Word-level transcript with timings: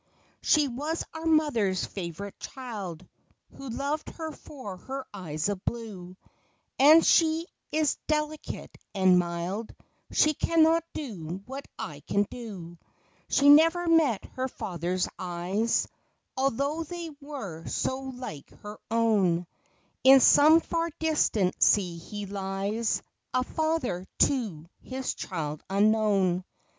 She 0.41 0.67
was 0.67 1.03
our 1.13 1.27
mother's 1.27 1.85
favorite 1.85 2.39
child, 2.39 3.07
Who 3.51 3.69
loved 3.69 4.09
her 4.17 4.31
for 4.31 4.77
her 4.77 5.05
eyes 5.13 5.47
of 5.47 5.63
blue; 5.63 6.17
And 6.79 7.05
she 7.05 7.45
is 7.71 7.99
delicate 8.07 8.75
and 8.95 9.19
mild— 9.19 9.75
She 10.11 10.33
cannot 10.33 10.83
do 10.95 11.43
what 11.45 11.67
I 11.77 11.99
can 12.07 12.23
do. 12.31 12.79
She 13.29 13.47
never 13.47 13.85
met 13.87 14.25
her 14.37 14.47
father's 14.47 15.07
eyes, 15.19 15.87
Although 16.35 16.81
they 16.83 17.11
were 17.21 17.67
so 17.67 17.99
like 17.99 18.49
her 18.61 18.79
own; 18.89 19.45
In 20.03 20.19
some 20.19 20.61
far 20.61 20.89
distant 20.97 21.61
sea 21.61 21.99
he 21.99 22.25
lies, 22.25 23.03
A 23.35 23.43
father 23.43 24.07
to 24.21 24.65
his 24.79 25.13
child 25.13 25.63
unknown. 25.69 26.43